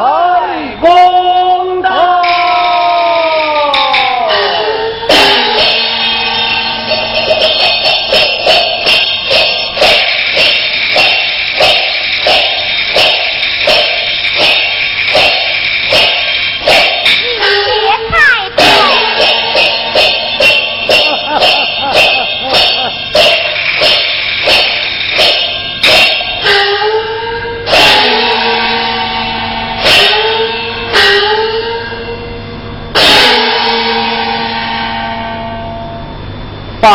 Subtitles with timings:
[0.00, 0.29] 太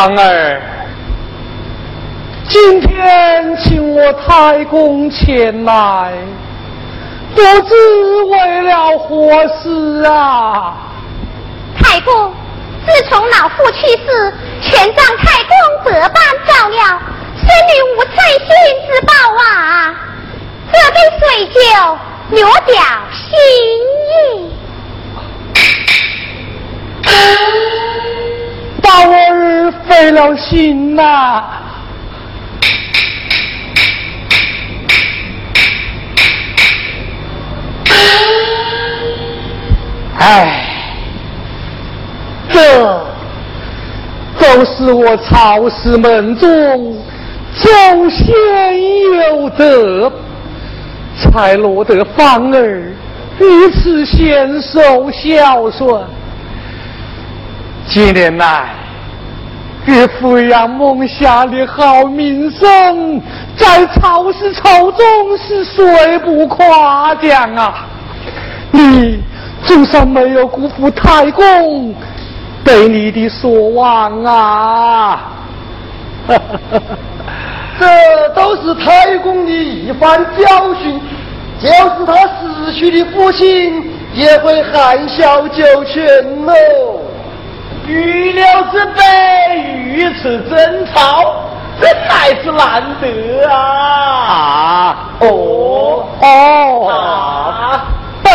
[0.06, 0.62] 芳儿，
[2.48, 6.14] 今天请我太公前来，
[7.34, 10.76] 不知为了何事啊？
[11.82, 12.32] 太公，
[12.86, 14.32] 自从老父去世，
[14.62, 15.52] 全仗太公
[15.86, 17.02] 百般照料，
[17.38, 18.48] 孙女无称心
[18.86, 19.12] 之报
[19.42, 19.92] 啊！
[20.72, 21.58] 这杯水酒，
[22.30, 22.78] 略表
[23.12, 23.26] 心
[24.12, 24.54] 意。
[28.86, 31.44] 把我儿费了心呐！
[40.20, 40.66] 哎，
[42.52, 43.06] 这
[44.40, 46.96] 都是我曹氏门中
[47.56, 47.68] 祖
[48.10, 48.26] 先
[49.32, 50.12] 有德，
[51.18, 52.94] 才落得芳儿
[53.40, 56.04] 如此贤淑孝顺。
[57.88, 58.70] 几年来，
[59.86, 63.22] 岳父养蒙下的好名声，
[63.56, 67.86] 在曹氏朝中是谁不夸奖啊？
[68.72, 69.20] 你
[69.64, 71.96] 祖上没有辜负太公
[72.64, 75.32] 对你的所望啊！
[77.80, 81.00] 这都是太公的一番教训，
[81.60, 83.84] 就是他死去的父亲
[84.14, 86.04] 也会含笑九泉
[86.46, 86.54] 喽。
[87.88, 89.02] 预料之辈，
[89.60, 91.36] 于此争吵，
[91.80, 94.96] 真乃是难得啊！
[95.20, 97.86] 哦哦啊！
[98.24, 98.34] 这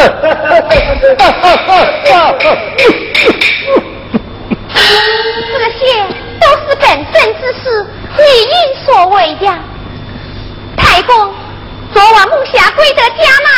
[5.72, 5.80] 些
[6.40, 7.64] 都是本分之事，
[8.16, 9.44] 理应所为的。
[10.76, 11.12] 太公，
[11.92, 13.50] 昨晚木霞归得家来，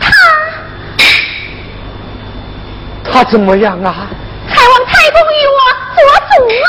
[0.00, 0.06] 他
[3.10, 4.06] 他怎么样啊？
[4.50, 5.60] 还望太公与我
[5.96, 6.34] 做主
[6.66, 6.68] 啊！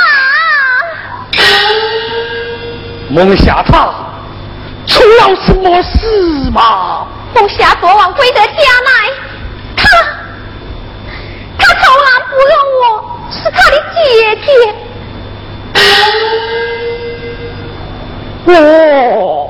[3.10, 3.74] 孟霞他
[4.88, 7.06] 出了什么事吗？
[7.34, 8.92] 孟霞昨晚归得家来，
[9.76, 9.84] 他
[11.58, 12.84] 他从来不认我
[13.32, 14.00] 是他的姐
[14.46, 14.50] 姐。
[18.54, 19.50] 哦，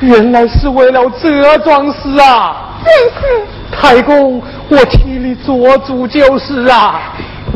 [0.00, 2.56] 原来是为了这桩事啊！
[2.84, 3.46] 正是。
[3.80, 7.00] 太公，我替你做主就是啊。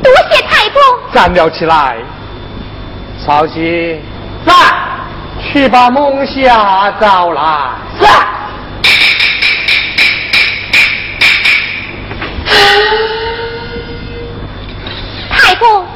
[0.02, 0.80] 多谢太公！
[1.12, 1.96] 站了起来，
[3.24, 4.00] 少熙，
[4.46, 4.52] 在，
[5.40, 7.70] 去把梦霞找来。
[7.98, 8.04] 是。
[15.30, 15.86] 太公，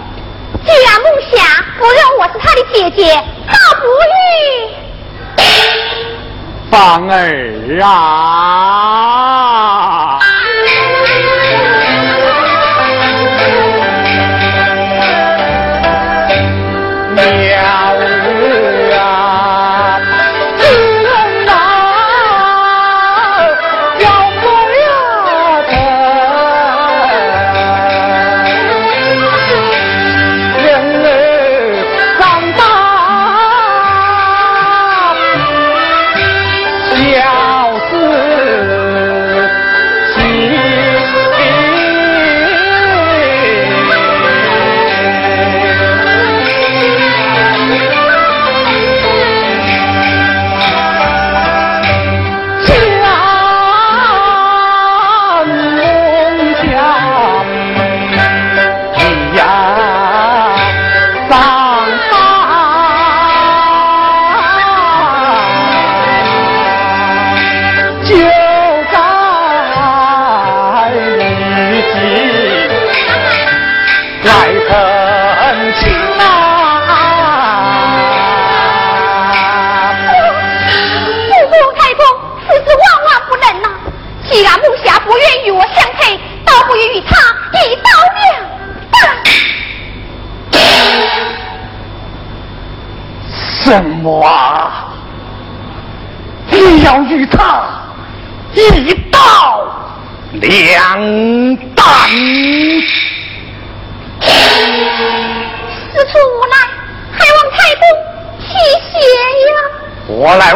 [0.65, 3.15] 既然孟霞不认我是他的姐姐，
[3.47, 3.91] 倒不如
[6.71, 7.87] 芳儿啊！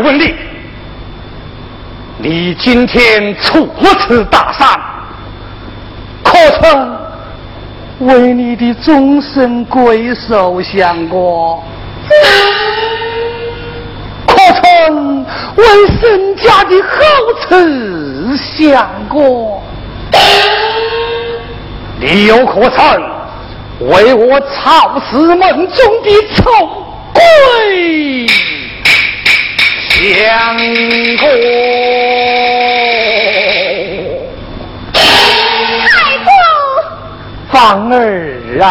[0.01, 0.35] 问你：
[2.19, 3.69] 你今天出
[4.01, 4.69] 此大山，
[6.23, 6.99] 可曾
[8.01, 11.63] 为你的终身归宿想过？
[14.27, 15.25] 可曾
[15.57, 15.65] 为
[16.01, 16.89] 沈家的后
[17.49, 19.63] 嗣想过？
[22.01, 22.81] 你又可曾
[23.81, 26.80] 为我草石门中的仇
[30.21, 30.55] 两
[31.17, 31.25] 个。
[34.93, 36.29] 太公，
[37.51, 38.61] 芳儿！
[38.61, 38.67] 啊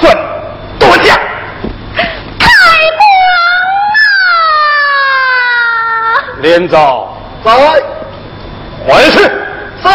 [0.00, 0.16] 准
[0.78, 1.16] 多讲。
[2.38, 2.46] 太
[2.96, 3.02] 公
[4.26, 4.32] 啊！
[6.40, 7.06] 连长，
[7.44, 7.50] 在，
[8.86, 9.18] 回去。
[9.20, 9.88] 是。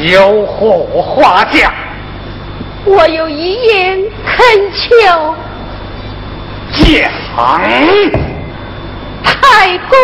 [0.00, 1.72] 有何话讲？
[2.88, 5.34] 我有一言恳求。
[6.72, 7.10] 讲。
[9.22, 9.98] 太公，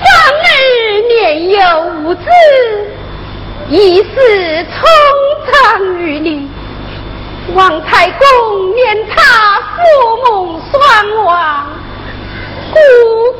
[0.00, 0.04] 方
[0.42, 0.46] 儿
[1.08, 1.58] 年幼
[2.02, 2.22] 无子，
[3.70, 4.76] 一时冲
[5.50, 6.50] 长于你。
[7.54, 11.66] 望太公念他父母双亡，
[12.70, 12.78] 孤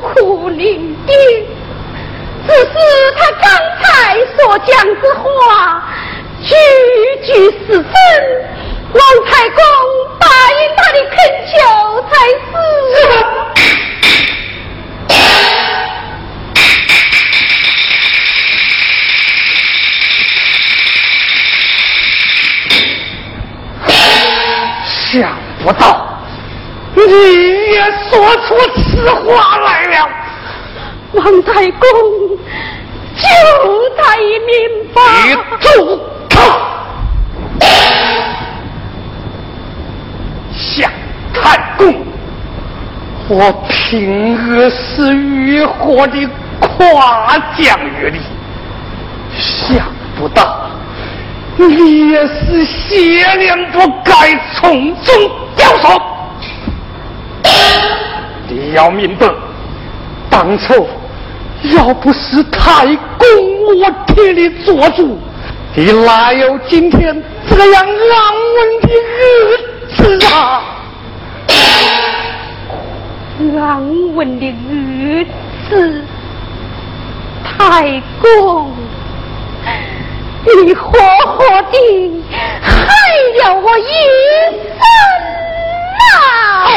[0.09, 1.11] 苦伶仃。
[2.47, 2.67] 只是
[3.17, 3.45] 他刚
[3.81, 3.83] 才
[4.37, 5.83] 所讲之话，
[6.44, 6.54] 句
[7.24, 7.32] 句
[7.66, 7.84] 是真，
[8.92, 9.58] 王太公
[10.18, 11.16] 答应他的恳
[11.50, 11.52] 求
[12.10, 12.52] 才是。
[25.12, 25.84] 想不到
[26.94, 27.00] 你
[27.70, 27.78] 也
[28.10, 28.48] 说出
[28.82, 29.94] 此话来了。
[31.12, 31.80] 王太公，
[33.14, 33.24] 救
[33.96, 34.52] 他一命
[34.92, 35.00] 吧！
[35.24, 35.66] 你住
[36.28, 36.36] 口！
[40.52, 40.90] 向
[41.32, 41.94] 太公，
[43.37, 46.29] 我平日是如何的
[46.61, 48.21] 夸奖于你，
[49.37, 49.85] 想
[50.17, 50.71] 不到
[51.57, 56.00] 你也是邪念不该，从中掉手。
[58.49, 59.26] 你要明白，
[60.31, 60.88] 当初。
[61.76, 63.26] 要不是太公
[63.81, 65.19] 我替你做主，
[65.75, 67.88] 你哪有今天这样安
[68.55, 68.88] 稳的
[69.19, 70.62] 日子啊？
[73.37, 75.26] 安稳的日
[75.69, 76.05] 子，
[77.43, 78.71] 太公，
[80.64, 80.93] 你活
[81.26, 82.23] 活的
[82.62, 82.71] 害
[83.38, 83.83] 了我一
[84.71, 84.79] 生
[85.99, 86.71] 啊！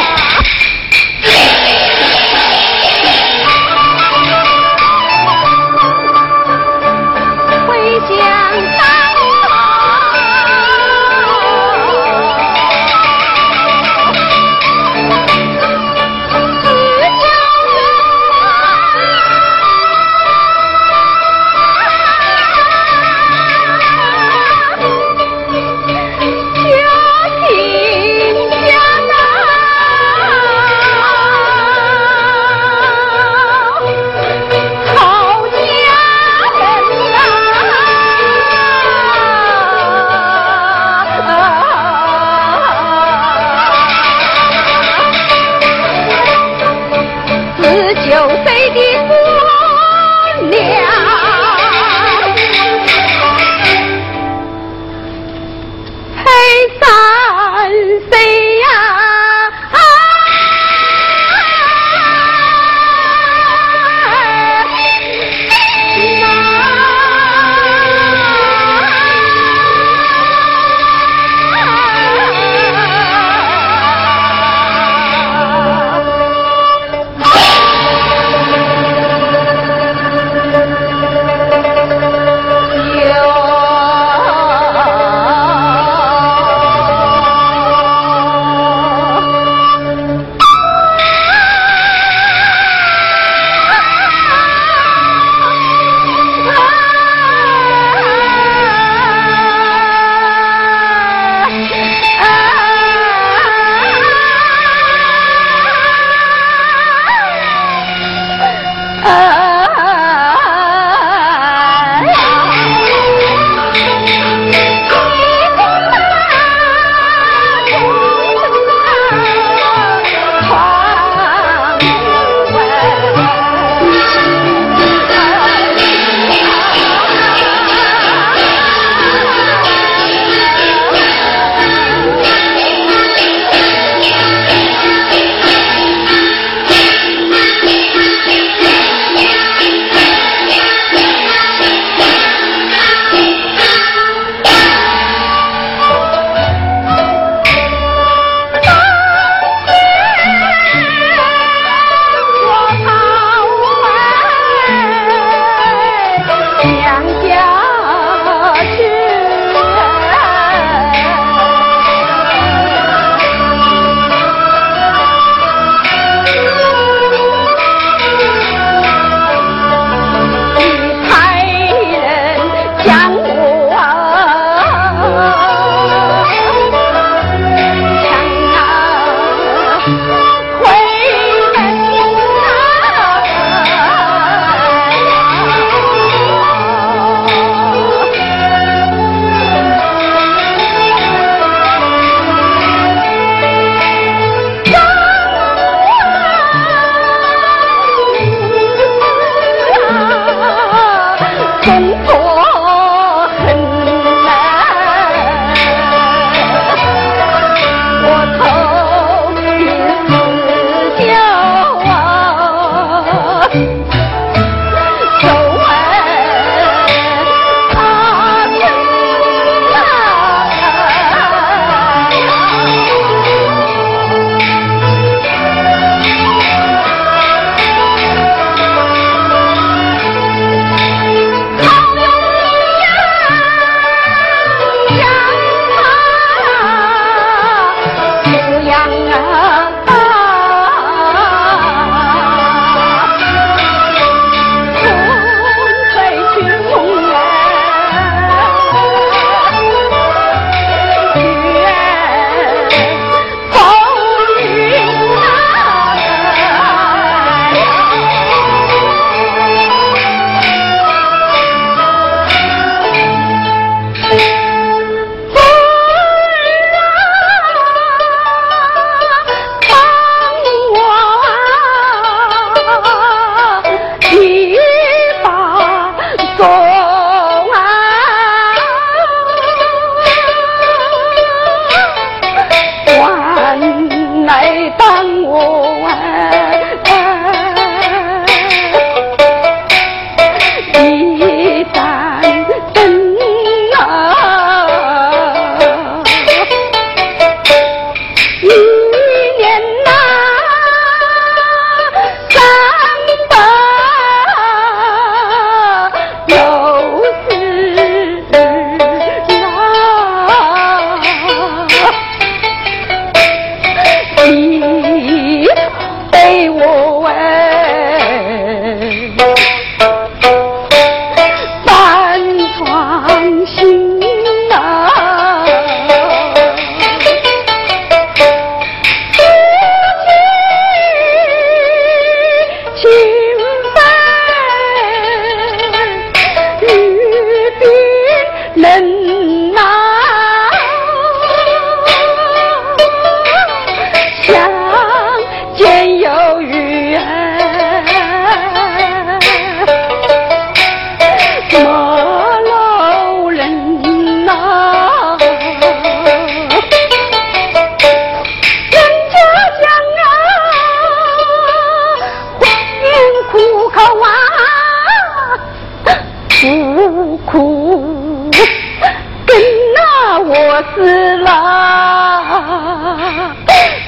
[370.74, 371.28] 死了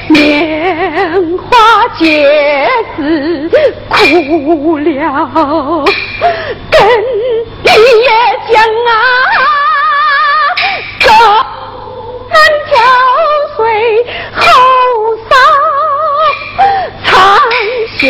[0.10, 2.27] 年华皆
[2.95, 5.84] 是苦了
[6.69, 6.79] 跟
[7.63, 7.69] 你
[8.03, 8.10] 也
[8.51, 8.91] 讲啊
[10.99, 11.12] 走
[12.29, 12.71] 南挑
[13.58, 13.60] 悴
[14.36, 14.41] 后
[15.29, 15.32] 丧
[17.03, 17.08] 常
[17.97, 18.03] 相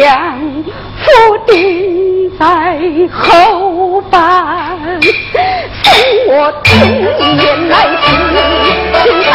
[1.01, 1.07] 夫
[1.47, 2.43] 定在
[3.11, 4.19] 后半。
[6.27, 6.31] 我
[6.63, 6.69] 千
[7.37, 8.07] 年来世，
[9.03, 9.33] 直到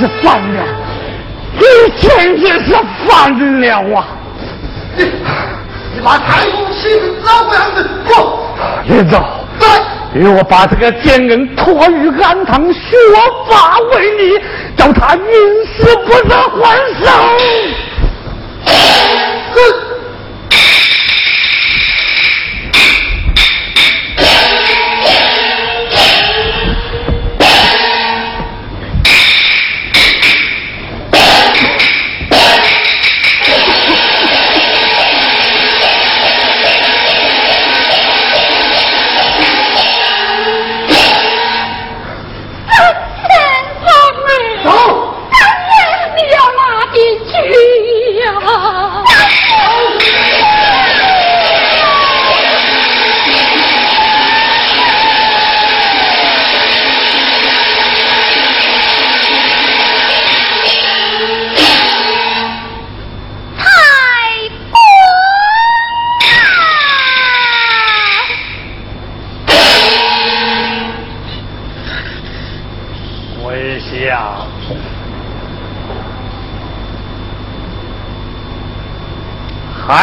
[0.00, 0.64] 是犯了，
[1.58, 1.62] 你
[1.98, 2.74] 简直是
[3.06, 4.06] 犯了啊！
[4.96, 5.04] 你
[5.94, 7.86] 你把太公气成怎么样子？
[8.06, 8.10] 不，
[8.86, 9.22] 连长，
[9.58, 9.68] 对，
[10.14, 12.96] 给我把这个奸人拖于安堂，削
[13.46, 14.40] 发为尼，
[14.74, 15.24] 叫他宁
[15.76, 17.06] 死不得还手。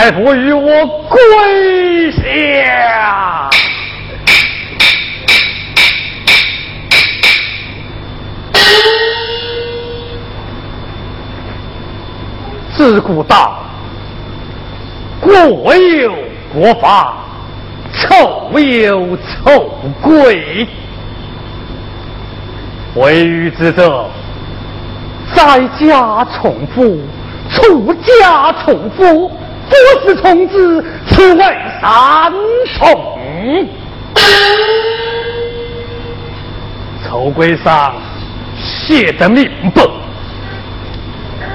[0.08, 3.50] 还不与我跪下！
[12.74, 13.60] 自古道，
[15.20, 16.15] 过有
[16.54, 17.15] 国法，
[17.91, 19.70] 丑有丑
[20.02, 20.65] 规。
[22.96, 24.06] 为愚之者，
[25.36, 26.98] 在家从夫，
[27.52, 29.30] 出家从夫。
[29.70, 29.76] 不
[30.08, 31.44] 是从子，此为
[31.82, 32.34] 三
[32.78, 33.68] 从。
[37.08, 37.96] 丑规上
[38.58, 39.82] 写得明白，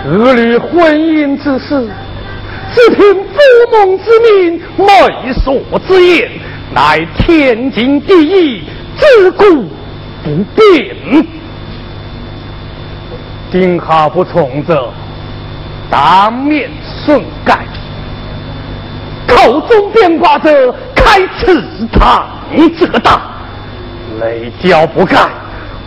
[0.07, 1.91] 儿女婚姻之事，
[2.73, 3.39] 只凭父
[3.71, 4.87] 母之命、媒
[5.33, 6.31] 妁之言，
[6.75, 8.63] 乃天经地义，
[8.97, 9.45] 自古
[10.25, 11.27] 不变。
[13.51, 14.91] 今后不从者，
[15.91, 16.71] 当面
[17.05, 17.67] 顺改。
[19.35, 22.27] 口中变卦者，开祠堂
[22.79, 23.21] 者大，
[24.21, 25.31] 雷教不干，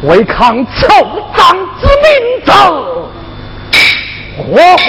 [0.03, 0.87] 违抗臭
[1.35, 2.09] 长之命
[2.43, 2.51] 者，
[4.37, 4.43] 活
[4.77, 4.87] 活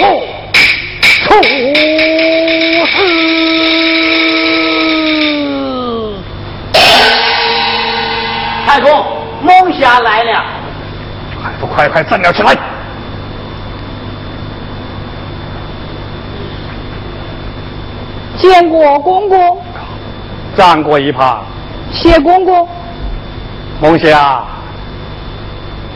[1.23, 2.95] 处死。
[8.65, 8.89] 太公，
[9.41, 10.43] 梦霞来了，
[11.41, 12.57] 还不快快站了起来！
[18.37, 19.57] 见过公公，
[20.55, 21.43] 站过一旁。
[21.91, 22.67] 谢公公。
[23.81, 24.43] 梦霞，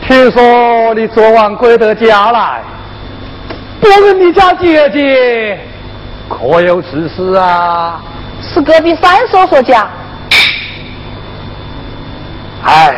[0.06, 2.62] 听说你昨晚归得家来，
[3.80, 5.60] 不问你家姐姐
[6.28, 8.00] 可有此事啊？
[8.40, 9.88] 是隔壁三叔叔家。
[12.64, 12.94] 唉，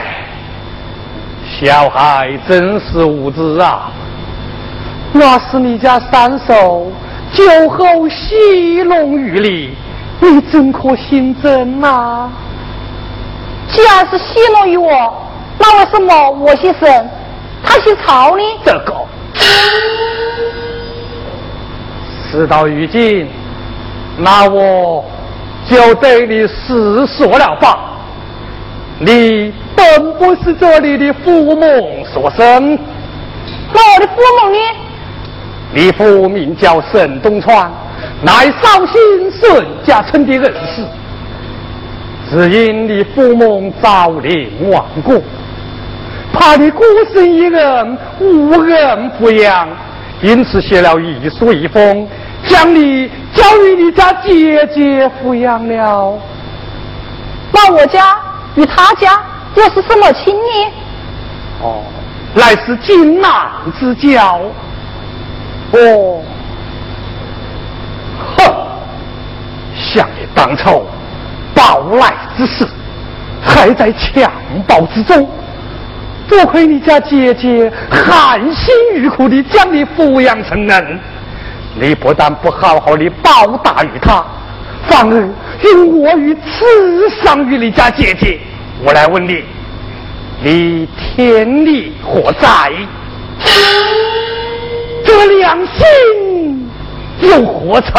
[1.60, 3.90] 小孩真是无知啊！
[5.12, 6.92] 那是你家三叔。
[7.32, 9.76] 酒后戏弄于你，
[10.20, 12.28] 你怎可心真呐？
[13.68, 14.90] 既然是戏弄于我，
[15.58, 17.10] 那为什么我姓沈，
[17.64, 18.42] 他姓曹呢？
[18.64, 18.94] 这个，
[22.30, 23.28] 事到如今，
[24.18, 25.04] 那我
[25.68, 27.90] 就对你实说了吧。
[29.00, 32.78] 你本不是这里的父母所生，
[33.72, 34.58] 那我的父母呢？
[35.74, 37.68] 你父名叫沈东川，
[38.22, 40.84] 乃绍兴沈家村的人士。
[42.30, 45.20] 只因你父母早年亡故，
[46.32, 49.68] 怕你孤身一人无人抚养，
[50.22, 52.06] 因此写了遗书一封，
[52.46, 56.16] 将你交与你家姐姐抚养了。
[57.52, 58.16] 那我家
[58.54, 59.20] 与他家
[59.56, 60.72] 又是什么亲呢？
[61.62, 61.82] 哦，
[62.32, 63.30] 乃是金兰
[63.78, 64.40] 之交。
[65.74, 66.22] 哦，
[68.36, 68.44] 哼！
[69.74, 70.86] 想你当初
[71.52, 72.64] 报来之时，
[73.42, 74.28] 还在襁
[74.68, 75.28] 褓之中，
[76.28, 81.00] 多亏你家姐姐含辛茹苦地将你抚养成人，
[81.80, 84.24] 你不但不好好的报答于他，
[84.86, 85.28] 反而
[85.64, 88.38] 用我于刺伤于你家姐姐。
[88.84, 89.42] 我来问你，
[90.40, 92.70] 你天理何在？
[95.16, 96.68] 这良心
[97.20, 97.94] 又何成？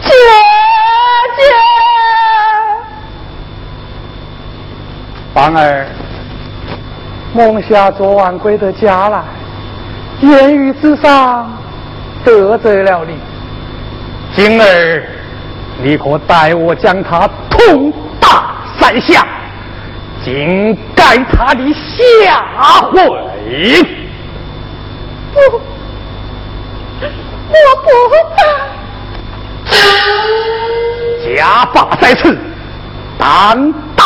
[0.00, 0.10] 姐
[1.36, 1.42] 姐，
[5.34, 5.88] 芳儿，
[7.34, 9.24] 梦霞昨晚归得家来，
[10.20, 11.50] 言语之上
[12.24, 13.18] 得罪了你，
[14.36, 15.02] 今儿
[15.82, 19.26] 你可代我将他痛打三下，
[20.24, 22.44] 尽改他的下
[22.90, 22.92] 回。
[25.32, 25.38] 不，
[27.50, 28.40] 我不打。
[31.36, 32.36] 家法在此，
[33.18, 34.00] 胆大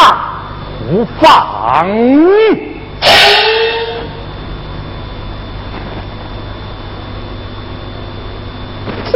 [0.89, 1.89] 无妨。
[9.07, 9.13] 姐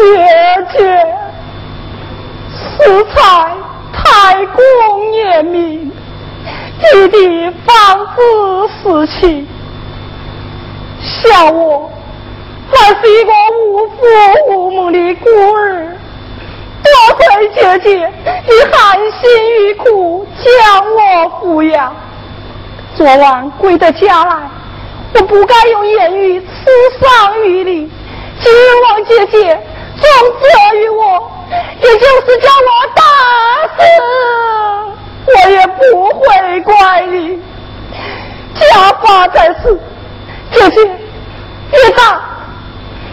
[0.72, 0.78] 姐，
[2.50, 3.16] 此才
[3.92, 3.98] 太
[4.46, 4.56] 公
[5.12, 5.92] 严明，
[6.80, 8.18] 弟弟方知
[8.82, 9.46] 事情。
[11.00, 11.90] 小我
[12.70, 13.32] 还是一个
[13.64, 13.96] 无父
[14.48, 15.96] 无母的孤儿。
[16.82, 18.12] 多亏姐姐
[18.46, 20.46] 你含辛茹苦将
[20.94, 20.98] 我
[21.40, 21.94] 抚养，
[22.96, 24.50] 昨晚归到家来，
[25.14, 26.46] 我不该用言语刺
[27.00, 27.90] 伤于你，
[28.40, 28.52] 今
[28.84, 29.38] 望姐姐
[30.00, 30.08] 重
[30.40, 31.30] 责于我，
[31.82, 33.02] 也就是将我打
[33.76, 33.82] 死，
[35.28, 37.38] 我也不会怪你。
[38.54, 39.78] 家法在此，
[40.52, 42.20] 姐姐越打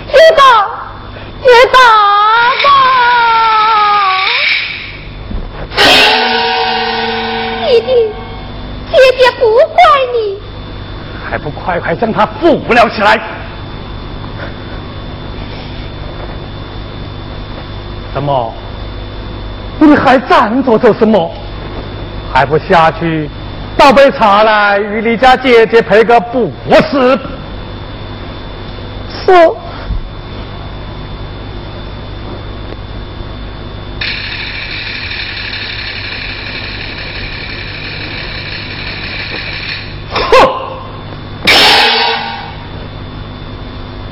[0.07, 0.43] 越打
[1.43, 1.79] 越打
[2.63, 2.67] 吧。
[7.67, 7.89] 弟弟，
[8.91, 9.41] 姐姐不
[9.73, 9.77] 怪
[10.13, 10.39] 你，
[11.29, 13.19] 还不快快将他扶了起来？
[18.13, 18.53] 怎么？
[19.77, 21.31] 你还站着做什么？
[22.35, 23.29] 还不下去
[23.77, 26.51] 倒杯茶来与你家姐姐赔个不
[26.91, 27.17] 是？
[29.07, 29.49] 是。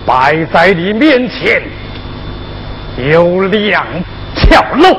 [0.06, 1.62] 摆在你面前
[3.10, 3.86] 有两
[4.36, 4.98] 条路，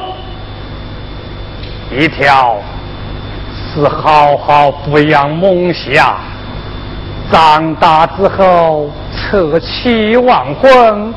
[1.90, 2.62] 一条
[3.74, 6.14] 是好好抚养梦想，
[7.32, 11.12] 长大之后扯妻忘婚，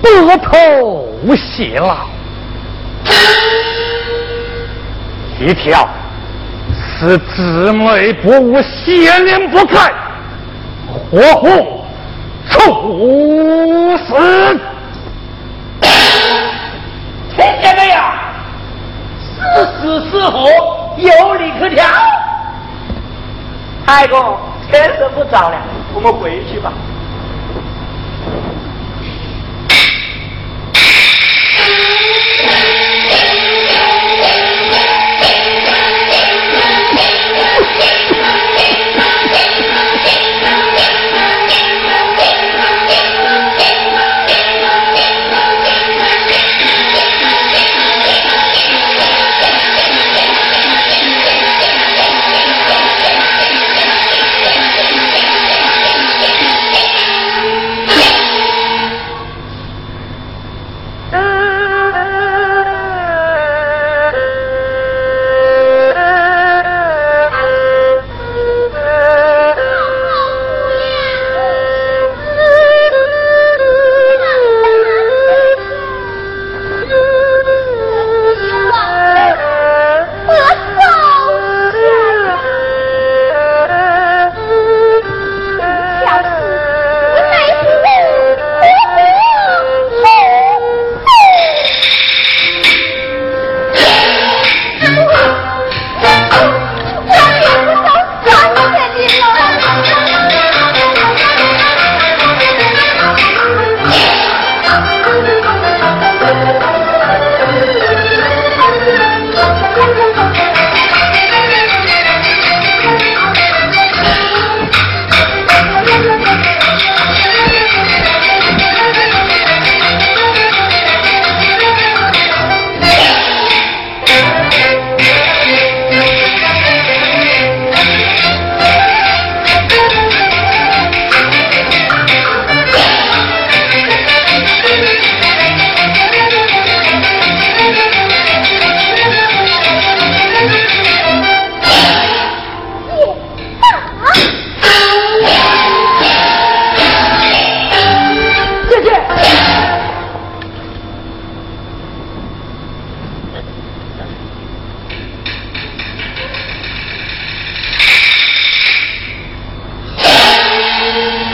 [0.00, 2.06] 白头偕老；
[5.38, 5.86] 一条
[6.98, 9.92] 是姊妹不无，血念不开，
[11.10, 11.48] 活活。
[12.50, 12.58] 处
[13.98, 14.58] 死！
[17.36, 17.96] 听见没有？
[19.38, 20.48] 是死是活，
[20.98, 21.86] 有理可讲。
[23.86, 24.36] 太公，
[24.70, 25.56] 天色不早了，
[25.94, 26.72] 我们回去吧。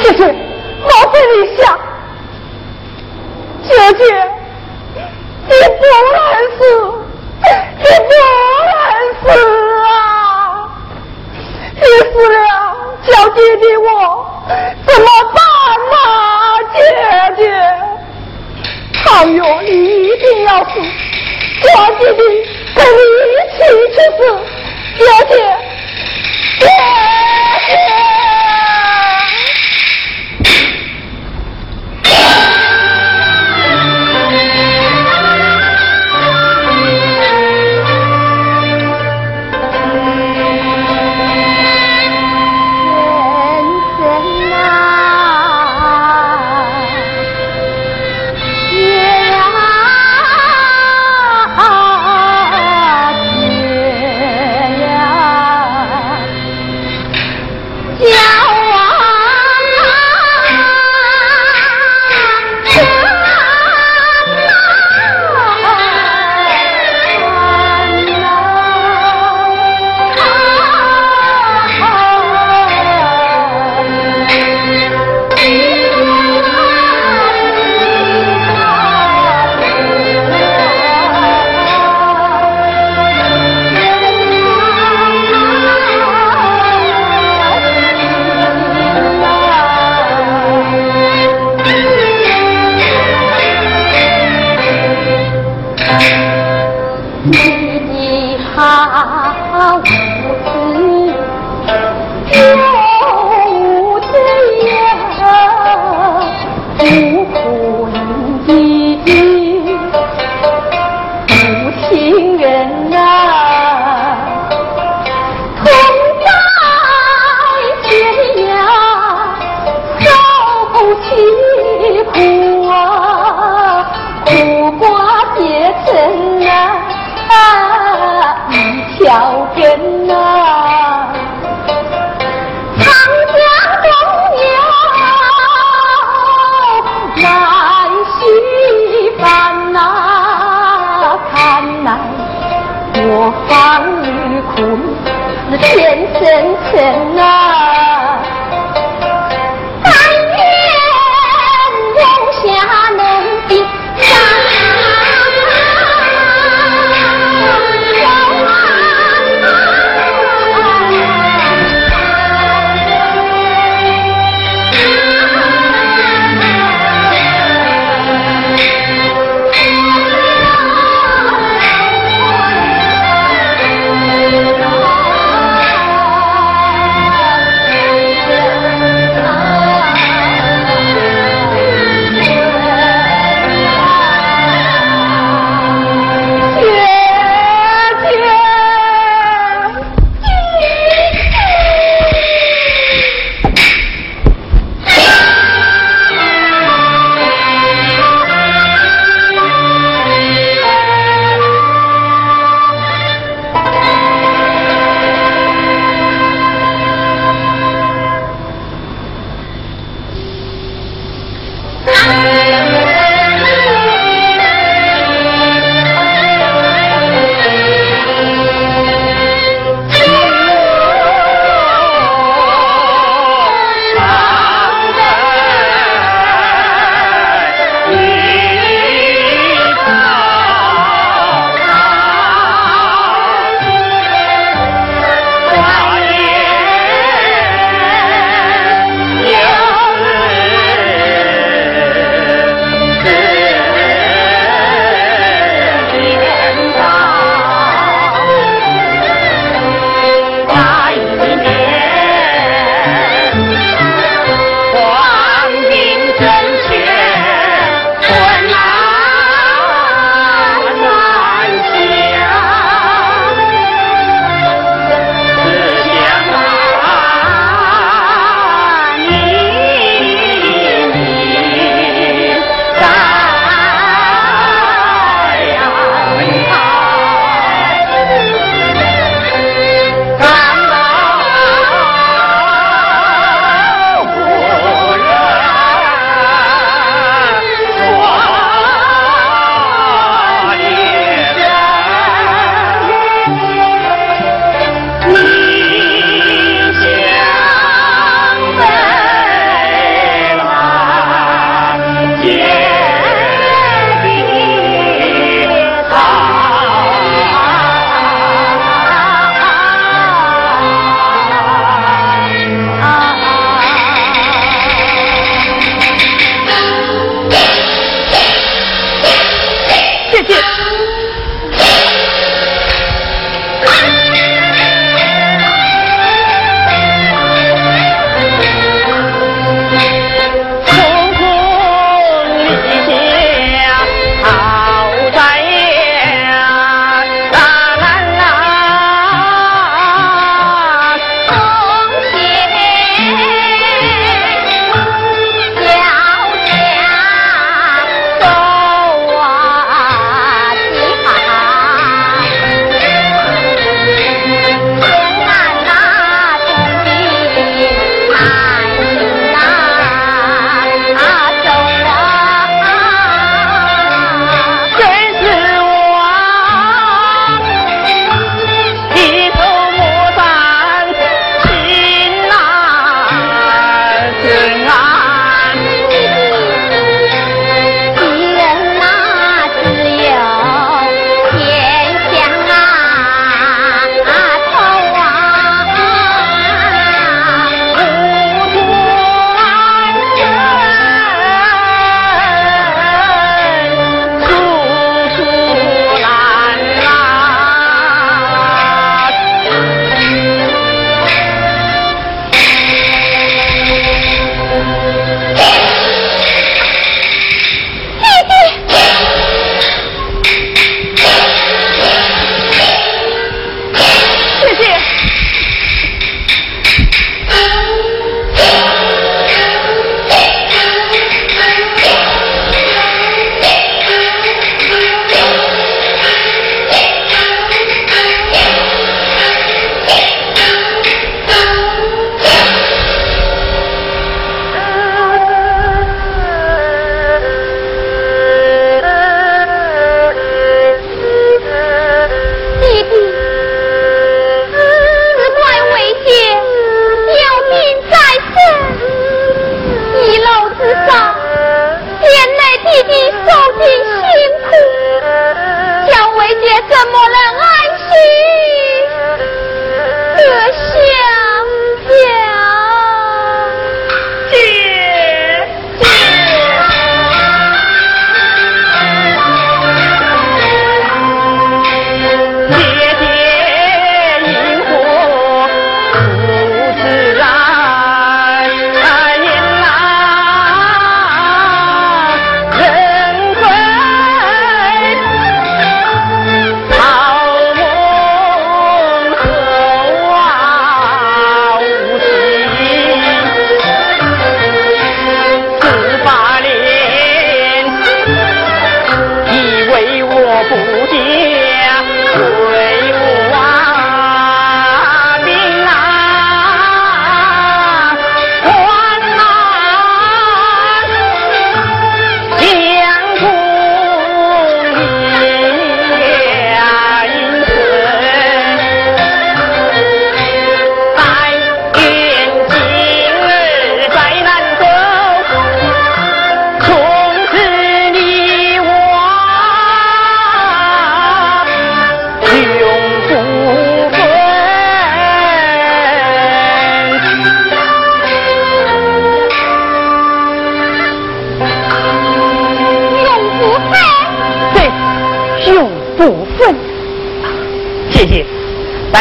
[0.05, 1.79] 姐姐，麻烦你一下，
[3.63, 4.05] 姐姐，
[5.47, 6.19] 你不能
[6.59, 6.61] 死，
[7.79, 8.13] 你不
[8.69, 8.77] 能
[9.23, 9.25] 死
[9.87, 9.89] 啊！
[11.77, 12.45] 你死了，
[13.07, 13.89] 叫弟弟我
[14.87, 15.37] 怎么办
[15.95, 15.97] 啊？
[16.75, 16.79] 姐
[17.39, 17.43] 姐，
[19.03, 19.03] 倘
[19.35, 20.73] 若你一定要死，
[21.63, 22.21] 小弟弟
[22.75, 23.01] 跟你
[23.33, 24.21] 一起去死，
[24.99, 25.35] 姐姐。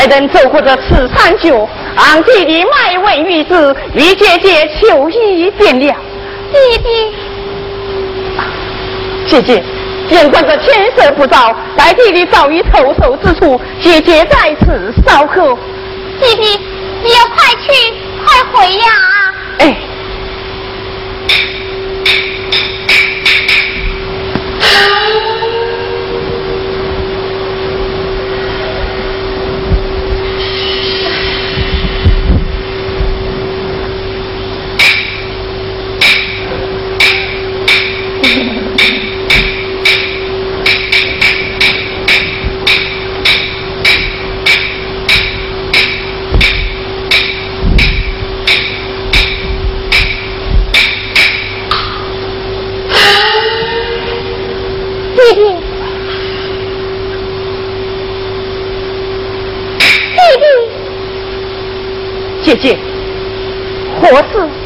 [0.03, 5.95] 待等走过这此山脚，俺弟弟卖问玉子，与姐姐求一便了。
[6.51, 7.13] 弟弟，
[9.25, 9.63] 姐姐，
[10.09, 15.57] 眼看着天色不早，待弟弟早已投宿之处，姐姐在此稍候。
[16.19, 16.59] 弟弟，
[17.01, 17.93] 你要快去，
[18.25, 19.12] 快回呀！
[62.53, 62.77] 姐姐，
[63.99, 64.62] 何事？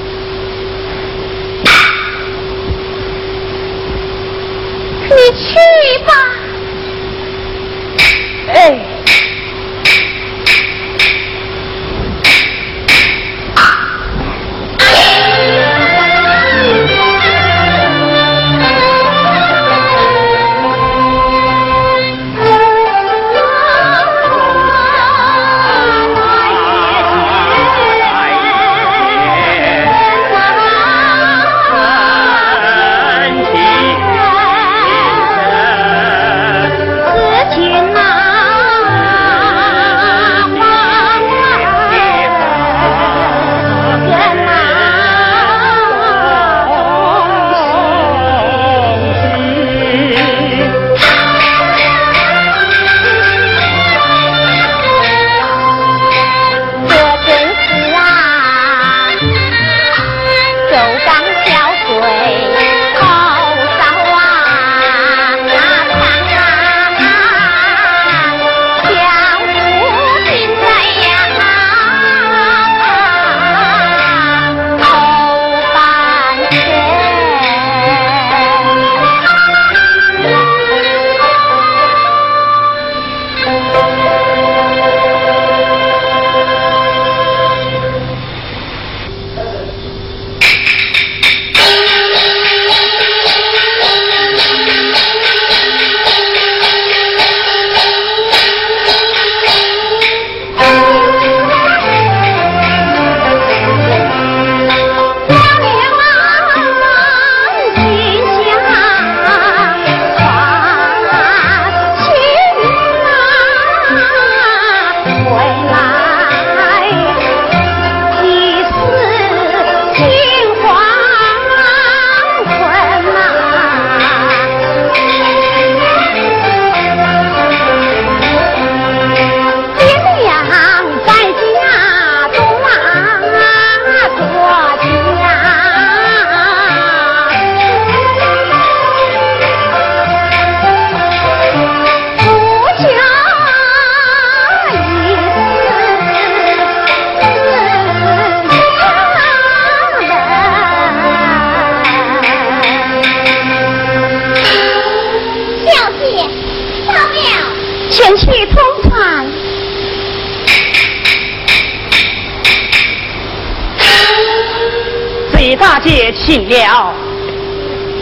[166.27, 166.93] 请了，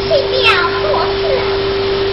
[0.01, 0.49] 请了
[0.81, 1.21] 何事？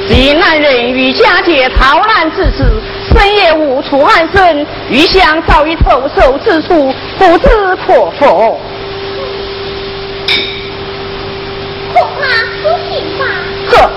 [0.07, 2.71] 这男人与家姐逃难之时，
[3.11, 8.61] 深夜无处安身，欲想找一投手之处，不知可否？
[11.95, 12.27] 恐怕
[12.63, 13.25] 不行吧？
[13.71, 13.91] 呵。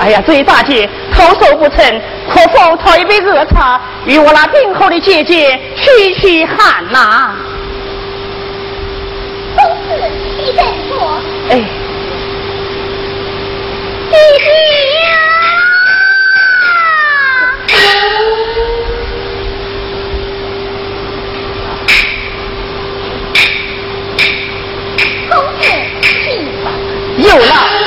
[0.00, 3.80] 哎呀，这大姐投手不成，可否讨一杯热茶？
[4.04, 7.34] 与我那病后的姐姐驱驱寒呐！
[9.54, 9.90] 公子，
[10.38, 11.20] 你等我。
[11.50, 11.52] 哎，
[14.10, 14.46] 弟弟
[15.04, 15.06] 呀！
[25.28, 25.62] 公子，
[26.24, 26.24] 请。
[27.18, 27.83] 有了。